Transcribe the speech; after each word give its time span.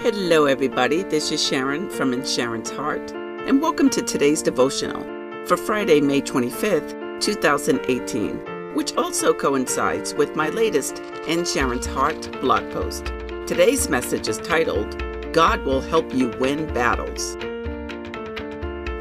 Hello, 0.00 0.44
everybody. 0.44 1.02
This 1.02 1.32
is 1.32 1.44
Sharon 1.44 1.90
from 1.90 2.12
In 2.12 2.24
Sharon's 2.24 2.70
Heart, 2.70 3.10
and 3.10 3.60
welcome 3.60 3.90
to 3.90 4.00
today's 4.00 4.42
devotional 4.42 5.02
for 5.44 5.56
Friday, 5.56 6.00
May 6.00 6.20
25th, 6.20 7.20
2018, 7.20 8.74
which 8.76 8.96
also 8.96 9.34
coincides 9.34 10.14
with 10.14 10.36
my 10.36 10.50
latest 10.50 11.00
In 11.26 11.44
Sharon's 11.44 11.86
Heart 11.86 12.40
blog 12.40 12.70
post. 12.70 13.06
Today's 13.48 13.88
message 13.88 14.28
is 14.28 14.38
titled, 14.38 15.02
God 15.32 15.64
Will 15.64 15.80
Help 15.80 16.14
You 16.14 16.28
Win 16.38 16.72
Battles. 16.72 17.34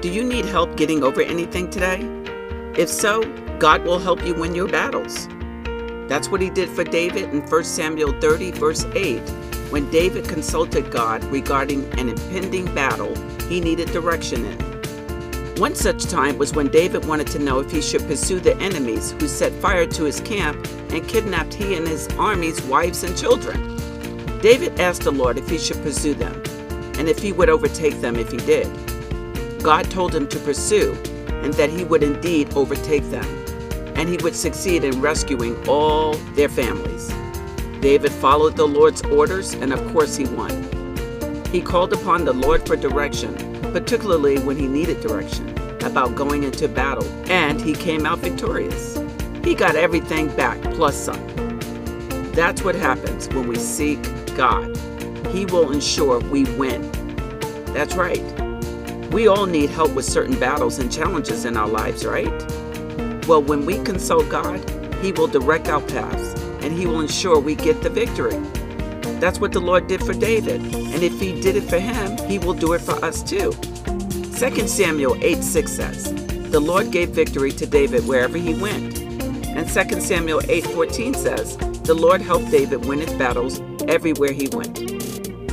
Do 0.00 0.10
you 0.10 0.24
need 0.24 0.46
help 0.46 0.78
getting 0.78 1.04
over 1.04 1.20
anything 1.20 1.68
today? 1.68 2.00
If 2.74 2.88
so, 2.88 3.22
God 3.58 3.84
will 3.84 3.98
help 3.98 4.24
you 4.24 4.34
win 4.34 4.54
your 4.54 4.68
battles. 4.68 5.28
That's 6.08 6.30
what 6.30 6.40
he 6.40 6.48
did 6.48 6.70
for 6.70 6.84
David 6.84 7.34
in 7.34 7.42
1 7.42 7.64
Samuel 7.64 8.18
30, 8.18 8.52
verse 8.52 8.86
8 8.94 9.20
when 9.70 9.90
David 9.90 10.28
consulted 10.28 10.90
God 10.90 11.24
regarding 11.24 11.84
an 11.98 12.08
impending 12.08 12.72
battle 12.74 13.14
he 13.48 13.60
needed 13.60 13.90
direction 13.92 14.44
in. 14.44 14.76
One 15.56 15.74
such 15.74 16.04
time 16.04 16.36
was 16.36 16.52
when 16.52 16.68
David 16.68 17.06
wanted 17.06 17.28
to 17.28 17.38
know 17.38 17.60
if 17.60 17.70
he 17.70 17.80
should 17.80 18.06
pursue 18.06 18.40
the 18.40 18.56
enemies 18.58 19.12
who 19.12 19.26
set 19.26 19.52
fire 19.54 19.86
to 19.86 20.04
his 20.04 20.20
camp 20.20 20.68
and 20.90 21.08
kidnapped 21.08 21.54
he 21.54 21.74
and 21.74 21.88
his 21.88 22.08
army's 22.18 22.60
wives 22.64 23.04
and 23.04 23.16
children. 23.16 23.76
David 24.40 24.78
asked 24.78 25.02
the 25.02 25.10
Lord 25.10 25.38
if 25.38 25.48
he 25.48 25.56
should 25.56 25.82
pursue 25.82 26.12
them, 26.12 26.42
and 26.98 27.08
if 27.08 27.18
he 27.18 27.32
would 27.32 27.48
overtake 27.48 28.00
them 28.02 28.16
if 28.16 28.30
he 28.30 28.36
did. 28.36 28.68
God 29.62 29.90
told 29.90 30.14
him 30.14 30.28
to 30.28 30.38
pursue, 30.40 30.92
and 31.42 31.54
that 31.54 31.70
he 31.70 31.84
would 31.84 32.02
indeed 32.02 32.52
overtake 32.54 33.08
them, 33.10 33.24
and 33.96 34.10
he 34.10 34.18
would 34.18 34.36
succeed 34.36 34.84
in 34.84 35.00
rescuing 35.00 35.56
all 35.66 36.14
their 36.34 36.50
families. 36.50 37.15
David 37.80 38.12
followed 38.12 38.56
the 38.56 38.66
Lord's 38.66 39.02
orders, 39.02 39.52
and 39.54 39.72
of 39.72 39.92
course 39.92 40.16
he 40.16 40.24
won. 40.24 40.50
He 41.52 41.60
called 41.60 41.92
upon 41.92 42.24
the 42.24 42.32
Lord 42.32 42.66
for 42.66 42.76
direction, 42.76 43.34
particularly 43.72 44.38
when 44.38 44.56
he 44.56 44.66
needed 44.66 45.00
direction 45.00 45.50
about 45.82 46.16
going 46.16 46.42
into 46.42 46.68
battle, 46.68 47.06
and 47.30 47.60
he 47.60 47.74
came 47.74 48.04
out 48.06 48.18
victorious. 48.18 48.98
He 49.44 49.54
got 49.54 49.76
everything 49.76 50.34
back 50.34 50.60
plus 50.74 50.96
some. 50.96 51.24
That's 52.32 52.62
what 52.62 52.74
happens 52.74 53.28
when 53.28 53.46
we 53.46 53.56
seek 53.56 54.02
God. 54.34 54.76
He 55.28 55.46
will 55.46 55.70
ensure 55.72 56.18
we 56.20 56.44
win. 56.56 56.90
That's 57.72 57.94
right. 57.94 58.22
We 59.12 59.28
all 59.28 59.46
need 59.46 59.70
help 59.70 59.92
with 59.92 60.04
certain 60.04 60.38
battles 60.38 60.78
and 60.78 60.90
challenges 60.90 61.44
in 61.44 61.56
our 61.56 61.68
lives, 61.68 62.04
right? 62.04 62.26
Well, 63.28 63.42
when 63.42 63.64
we 63.64 63.78
consult 63.84 64.28
God, 64.28 64.58
He 64.96 65.12
will 65.12 65.28
direct 65.28 65.68
our 65.68 65.80
paths 65.80 66.35
and 66.66 66.76
he 66.76 66.84
will 66.84 67.00
ensure 67.00 67.38
we 67.38 67.54
get 67.54 67.80
the 67.80 67.88
victory. 67.88 68.36
That's 69.20 69.38
what 69.38 69.52
the 69.52 69.60
Lord 69.60 69.86
did 69.86 70.02
for 70.04 70.12
David, 70.12 70.60
and 70.60 71.00
if 71.04 71.20
he 71.20 71.40
did 71.40 71.54
it 71.54 71.62
for 71.62 71.78
him, 71.78 72.18
he 72.28 72.40
will 72.40 72.54
do 72.54 72.72
it 72.72 72.80
for 72.80 73.02
us 73.04 73.22
too. 73.22 73.52
2 73.52 74.66
Samuel 74.66 75.16
8 75.22 75.44
6 75.44 75.72
says, 75.72 76.12
The 76.50 76.58
Lord 76.58 76.90
gave 76.90 77.10
victory 77.10 77.52
to 77.52 77.66
David 77.66 78.04
wherever 78.08 78.36
he 78.36 78.60
went. 78.60 78.98
And 79.46 79.68
2 79.68 80.00
Samuel 80.00 80.42
8 80.48 80.66
14 80.66 81.14
says, 81.14 81.56
The 81.84 81.94
Lord 81.94 82.20
helped 82.20 82.50
David 82.50 82.84
win 82.84 82.98
his 82.98 83.12
battles 83.12 83.60
everywhere 83.86 84.32
he 84.32 84.48
went. 84.48 84.76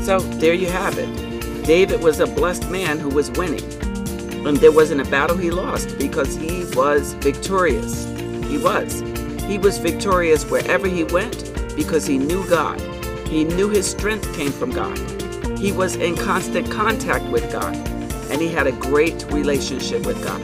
So 0.04 0.20
there 0.42 0.56
you 0.56 0.68
have 0.68 0.98
it. 0.98 1.64
David 1.64 2.02
was 2.02 2.22
a 2.22 2.26
blessed 2.26 2.72
man 2.72 2.98
who 2.98 3.10
was 3.10 3.30
winning. 3.32 3.64
And 4.48 4.58
there 4.58 4.72
wasn't 4.72 5.02
a 5.02 5.12
battle 5.12 5.38
he 5.38 5.52
lost 5.52 5.96
because 6.00 6.36
he 6.36 6.66
was 6.74 7.14
victorious. 7.14 8.06
He 8.50 8.58
was. 8.58 9.04
He 9.48 9.58
was 9.58 9.78
victorious 9.78 10.46
wherever 10.46 10.88
he 10.88 11.04
went 11.04 11.54
because 11.76 12.06
he 12.06 12.18
knew 12.18 12.48
God. 12.50 12.80
He 13.28 13.44
knew 13.44 13.70
his 13.70 13.90
strength 13.90 14.34
came 14.36 14.52
from 14.52 14.72
God. 14.72 14.98
He 15.60 15.72
was 15.72 15.96
in 15.96 16.16
constant 16.16 16.72
contact 16.72 17.26
with 17.26 17.52
God, 17.52 17.76
and 18.32 18.42
he 18.42 18.48
had 18.48 18.68
a 18.68 18.72
great 18.72 19.26
relationship 19.32 20.06
with 20.06 20.24
God. 20.24 20.42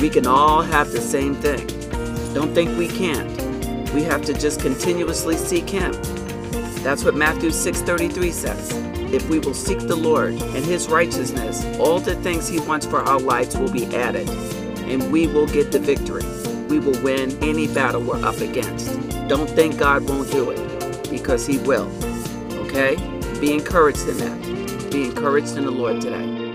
We 0.00 0.10
can 0.10 0.26
all 0.26 0.62
have 0.62 0.90
the 0.90 1.00
same 1.00 1.34
thing. 1.34 1.66
Don't 2.34 2.54
think 2.54 2.76
we 2.76 2.88
can't. 2.88 3.28
We 3.92 4.02
have 4.02 4.24
to 4.26 4.34
just 4.34 4.60
continuously 4.60 5.36
seek 5.36 5.68
him. 5.68 5.92
That's 6.82 7.04
what 7.04 7.14
Matthew 7.14 7.50
6:33 7.50 8.32
says. 8.32 8.72
If 9.12 9.28
we 9.28 9.38
will 9.38 9.54
seek 9.54 9.78
the 9.78 9.96
Lord 9.96 10.34
and 10.34 10.64
his 10.64 10.88
righteousness, 10.88 11.64
all 11.78 11.98
the 11.98 12.14
things 12.16 12.48
he 12.48 12.60
wants 12.60 12.84
for 12.84 13.00
our 13.00 13.18
lives 13.18 13.56
will 13.56 13.72
be 13.72 13.86
added, 13.94 14.28
and 14.86 15.10
we 15.10 15.26
will 15.26 15.46
get 15.46 15.72
the 15.72 15.78
victory 15.78 16.37
we 16.68 16.78
will 16.78 17.00
win 17.02 17.36
any 17.42 17.66
battle 17.68 18.02
we're 18.02 18.24
up 18.24 18.38
against. 18.38 18.98
Don't 19.28 19.48
think 19.48 19.78
God 19.78 20.08
won't 20.08 20.30
do 20.30 20.50
it, 20.50 21.10
because 21.10 21.46
He 21.46 21.58
will. 21.58 21.90
Okay? 22.66 22.96
Be 23.40 23.52
encouraged 23.52 24.08
in 24.08 24.18
that. 24.18 24.90
Be 24.90 25.04
encouraged 25.06 25.56
in 25.56 25.64
the 25.64 25.70
Lord 25.70 26.00
today. 26.00 26.47